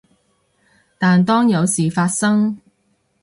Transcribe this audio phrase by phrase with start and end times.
[0.97, 2.57] 但當有事發生